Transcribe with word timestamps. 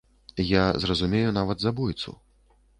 Я 0.51 0.63
зразумею 0.85 1.35
нават 1.37 1.61
забойцу. 1.67 2.19